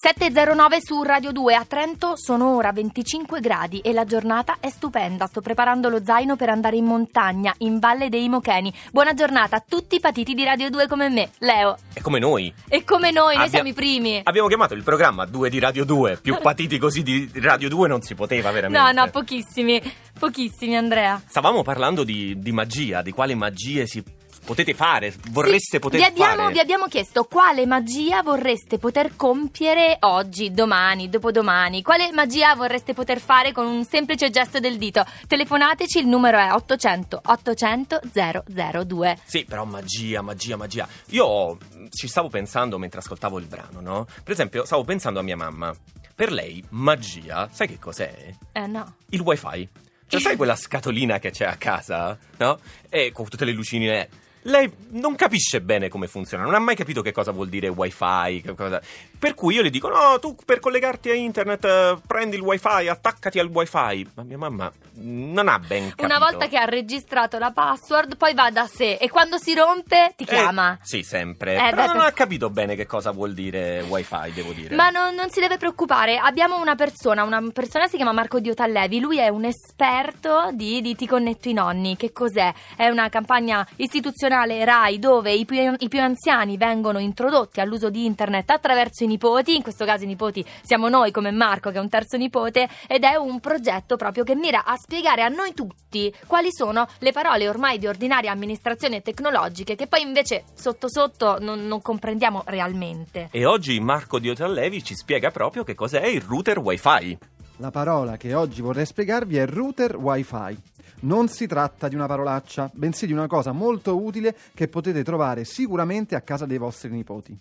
709 0.00 0.78
su 0.80 1.02
Radio 1.02 1.32
2 1.32 1.56
a 1.56 1.64
Trento 1.64 2.12
sono 2.16 2.54
ora 2.54 2.70
25 2.70 3.40
gradi 3.40 3.80
e 3.80 3.92
la 3.92 4.04
giornata 4.04 4.58
è 4.60 4.70
stupenda. 4.70 5.26
Sto 5.26 5.40
preparando 5.40 5.88
lo 5.88 6.04
zaino 6.04 6.36
per 6.36 6.50
andare 6.50 6.76
in 6.76 6.84
montagna, 6.84 7.52
in 7.58 7.80
Valle 7.80 8.08
dei 8.08 8.28
Mocheni. 8.28 8.72
Buona 8.92 9.12
giornata 9.12 9.56
a 9.56 9.64
tutti 9.66 9.96
i 9.96 10.00
patiti 10.00 10.34
di 10.34 10.44
Radio 10.44 10.70
2 10.70 10.86
come 10.86 11.08
me, 11.08 11.30
Leo. 11.38 11.76
E 11.92 12.00
come 12.00 12.20
noi. 12.20 12.54
E 12.68 12.84
come 12.84 13.10
noi, 13.10 13.34
noi 13.34 13.36
Abbia- 13.38 13.48
siamo 13.48 13.68
i 13.70 13.72
primi. 13.72 14.20
Abbiamo 14.22 14.46
chiamato 14.46 14.74
il 14.74 14.84
programma 14.84 15.26
2 15.26 15.50
di 15.50 15.58
Radio 15.58 15.84
2. 15.84 16.18
Più 16.22 16.38
patiti 16.40 16.78
così 16.78 17.02
di 17.02 17.28
Radio 17.34 17.68
2 17.68 17.88
non 17.88 18.00
si 18.00 18.14
poteva 18.14 18.52
veramente. 18.52 18.92
No, 18.92 19.02
no, 19.02 19.10
pochissimi, 19.10 19.82
pochissimi 20.16 20.76
Andrea. 20.76 21.20
Stavamo 21.26 21.62
parlando 21.64 22.04
di, 22.04 22.38
di 22.38 22.52
magia, 22.52 23.02
di 23.02 23.10
quale 23.10 23.34
magie 23.34 23.88
si 23.88 24.04
potete 24.44 24.74
fare, 24.74 25.14
vorreste 25.30 25.76
Sì, 25.76 25.78
poter 25.78 26.00
vi 26.00 26.06
abbiamo, 26.06 26.42
fare. 26.42 26.52
Vi 26.52 26.60
abbiamo 26.60 26.86
chiesto 26.86 27.24
quale 27.24 27.66
magia 27.66 28.22
vorreste 28.22 28.78
poter 28.78 29.16
compiere 29.16 29.96
oggi, 30.00 30.52
domani, 30.52 31.08
dopodomani. 31.08 31.82
Quale 31.82 32.10
magia 32.12 32.54
vorreste 32.54 32.94
poter 32.94 33.20
fare 33.20 33.52
con 33.52 33.66
un 33.66 33.84
semplice 33.84 34.30
gesto 34.30 34.58
del 34.60 34.78
dito? 34.78 35.04
Telefonateci, 35.26 35.98
il 35.98 36.06
numero 36.06 36.38
è 36.38 36.52
800 36.52 37.20
800 37.24 38.00
002. 38.12 39.18
Sì, 39.24 39.44
però 39.44 39.64
magia, 39.64 40.22
magia, 40.22 40.56
magia. 40.56 40.88
Io 41.10 41.58
ci 41.90 42.08
stavo 42.08 42.28
pensando 42.28 42.78
mentre 42.78 43.00
ascoltavo 43.00 43.38
il 43.38 43.46
brano, 43.46 43.80
no? 43.80 44.06
Per 44.22 44.32
esempio, 44.32 44.64
stavo 44.64 44.84
pensando 44.84 45.20
a 45.20 45.22
mia 45.22 45.36
mamma. 45.36 45.74
Per 46.14 46.32
lei, 46.32 46.64
magia, 46.70 47.48
sai 47.52 47.68
che 47.68 47.78
cos'è? 47.78 48.34
Eh 48.52 48.66
no. 48.66 48.94
Il 49.10 49.20
wifi. 49.20 49.68
Cioè, 50.08 50.20
sai 50.20 50.36
quella 50.36 50.56
scatolina 50.56 51.18
che 51.18 51.30
c'è 51.30 51.44
a 51.44 51.56
casa, 51.56 52.16
no? 52.38 52.58
E 52.88 53.12
con 53.12 53.28
tutte 53.28 53.44
le 53.44 53.52
lucine. 53.52 54.08
Lei 54.48 54.72
non 54.92 55.14
capisce 55.14 55.60
bene 55.60 55.88
come 55.88 56.06
funziona, 56.06 56.42
non 56.44 56.54
ha 56.54 56.58
mai 56.58 56.74
capito 56.74 57.02
che 57.02 57.12
cosa 57.12 57.32
vuol 57.32 57.48
dire 57.48 57.68
wifi. 57.68 58.42
cosa- 58.56 58.80
Per 59.18 59.34
cui 59.34 59.54
io 59.56 59.62
le 59.62 59.68
dico: 59.70 59.88
no, 59.88 60.18
tu 60.18 60.34
per 60.44 60.58
collegarti 60.58 61.10
a 61.10 61.14
internet 61.14 61.64
eh, 61.64 61.98
prendi 62.06 62.36
il 62.36 62.42
wifi, 62.42 62.88
attaccati 62.88 63.38
al 63.38 63.48
wifi. 63.48 64.08
Ma 64.14 64.22
mia 64.22 64.38
mamma 64.38 64.72
non 65.00 65.48
ha 65.48 65.58
ben 65.58 65.90
capito. 65.90 66.04
Una 66.06 66.18
volta 66.18 66.46
che 66.48 66.56
ha 66.56 66.64
registrato 66.64 67.38
la 67.38 67.50
password, 67.50 68.16
poi 68.16 68.32
va 68.32 68.50
da 68.50 68.66
sé 68.66 68.94
e 68.94 69.10
quando 69.10 69.36
si 69.38 69.54
rompe 69.54 70.14
ti 70.16 70.24
Eh, 70.24 70.26
chiama. 70.26 70.78
sì, 70.82 71.02
sempre. 71.02 71.54
Eh, 71.56 71.70
Però 71.70 71.82
beh, 71.82 71.86
non 71.88 71.96
per- 71.98 72.06
ha 72.06 72.12
capito 72.12 72.48
bene 72.48 72.74
che 72.74 72.86
cosa 72.86 73.10
vuol 73.10 73.34
dire 73.34 73.80
wifi, 73.88 74.32
devo 74.32 74.52
dire. 74.52 74.74
Ma 74.74 74.88
non, 74.88 75.14
non 75.14 75.28
si 75.30 75.40
deve 75.40 75.58
preoccupare, 75.58 76.16
abbiamo 76.16 76.58
una 76.58 76.74
persona, 76.74 77.22
una 77.24 77.42
persona 77.52 77.86
si 77.86 77.96
chiama 77.96 78.12
Marco 78.12 78.40
Diotallevi, 78.40 78.98
lui 79.00 79.18
è 79.18 79.28
un 79.28 79.44
esperto 79.44 80.50
di, 80.52 80.80
di 80.80 80.94
Ti 80.94 81.06
connetto 81.06 81.48
i 81.50 81.52
nonni. 81.52 81.96
Che 81.96 82.12
cos'è? 82.12 82.52
È 82.76 82.88
una 82.88 83.08
campagna 83.10 83.66
istituzionale 83.76 84.36
RAI 84.46 84.98
dove 84.98 85.32
i 85.32 85.44
più, 85.44 85.74
i 85.78 85.88
più 85.88 86.00
anziani 86.00 86.56
vengono 86.56 86.98
introdotti 86.98 87.60
all'uso 87.60 87.90
di 87.90 88.04
internet 88.04 88.50
attraverso 88.50 89.04
i 89.04 89.06
nipoti, 89.06 89.56
in 89.56 89.62
questo 89.62 89.84
caso 89.84 90.04
i 90.04 90.06
nipoti 90.06 90.44
siamo 90.62 90.88
noi 90.88 91.10
come 91.10 91.30
Marco 91.30 91.70
che 91.70 91.78
è 91.78 91.80
un 91.80 91.88
terzo 91.88 92.16
nipote, 92.16 92.68
ed 92.86 93.04
è 93.04 93.16
un 93.16 93.40
progetto 93.40 93.96
proprio 93.96 94.24
che 94.24 94.34
mira 94.34 94.64
a 94.64 94.76
spiegare 94.76 95.22
a 95.22 95.28
noi 95.28 95.54
tutti 95.54 96.12
quali 96.26 96.48
sono 96.50 96.86
le 96.98 97.12
parole 97.12 97.48
ormai 97.48 97.78
di 97.78 97.86
ordinaria 97.86 98.30
amministrazione 98.30 99.02
tecnologiche 99.02 99.74
che 99.74 99.86
poi 99.86 100.02
invece 100.02 100.44
sotto 100.54 100.88
sotto 100.88 101.38
non- 101.40 101.66
non 101.66 101.82
comprendiamo 101.82 102.42
realmente. 102.46 103.28
E 103.30 103.44
oggi 103.44 103.78
Marco 103.80 104.18
Diotallevi 104.18 104.84
ci 104.84 104.94
spiega 104.94 105.30
proprio 105.30 105.64
che 105.64 105.74
cos'è 105.74 106.04
il 106.06 106.22
router 106.22 106.58
wifi. 106.58 107.18
La 107.60 107.72
parola 107.72 108.16
che 108.16 108.34
oggi 108.34 108.60
vorrei 108.60 108.86
spiegarvi 108.86 109.36
è 109.36 109.44
router 109.44 109.96
Wi-Fi. 109.96 110.56
Non 111.00 111.28
si 111.28 111.46
tratta 111.46 111.86
di 111.86 111.94
una 111.94 112.06
parolaccia, 112.06 112.68
bensì 112.74 113.06
di 113.06 113.12
una 113.12 113.28
cosa 113.28 113.52
molto 113.52 114.02
utile 114.02 114.36
che 114.52 114.66
potete 114.66 115.04
trovare 115.04 115.44
sicuramente 115.44 116.16
a 116.16 116.22
casa 116.22 116.44
dei 116.44 116.58
vostri 116.58 116.90
nipoti. 116.90 117.38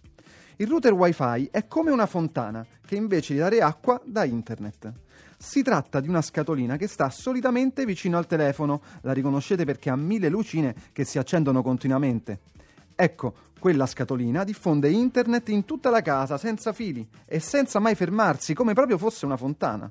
Il 0.58 0.68
router 0.68 0.94
Wi-Fi 0.94 1.50
è 1.52 1.68
come 1.68 1.90
una 1.90 2.06
fontana 2.06 2.64
che 2.86 2.96
invece 2.96 3.34
di 3.34 3.40
dare 3.40 3.62
acqua 3.62 4.00
dà 4.06 4.26
internet. 4.26 4.94
Si 5.40 5.64
tratta 5.64 6.00
di 6.00 6.08
una 6.08 6.22
scatolina 6.22 6.78
che 6.78 6.88
sta 6.88 7.10
solitamente 7.10 7.84
vicino 7.86 8.20
al 8.20 8.28
telefono, 8.28 8.82
la 9.02 9.14
riconoscete 9.14 9.66
perché 9.66 9.90
ha 9.90 9.96
mille 9.96 10.30
lucine 10.30 10.76
che 10.94 11.04
si 11.04 11.18
accendono 11.18 11.64
continuamente. 11.64 12.42
Ecco, 12.96 13.34
quella 13.60 13.88
scatolina 13.88 14.44
diffonde 14.44 14.90
internet 14.90 15.50
in 15.50 15.66
tutta 15.66 15.90
la 15.90 16.02
casa 16.02 16.38
senza 16.38 16.74
fili 16.74 17.08
e 17.26 17.40
senza 17.40 17.80
mai 17.80 17.96
fermarsi, 17.96 18.54
come 18.54 18.74
proprio 18.74 19.00
fosse 19.00 19.26
una 19.26 19.38
fontana. 19.38 19.90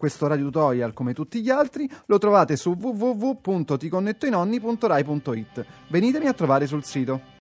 Questo 0.00 0.26
radio 0.26 0.46
tutorial, 0.46 0.94
come 0.94 1.12
tutti 1.12 1.42
gli 1.42 1.50
altri, 1.50 1.86
lo 2.06 2.16
trovate 2.16 2.56
su 2.56 2.70
www.ticonnettoinonni.rai.it. 2.70 5.66
Venitemi 5.88 6.26
a 6.26 6.32
trovare 6.32 6.66
sul 6.66 6.84
sito. 6.84 7.36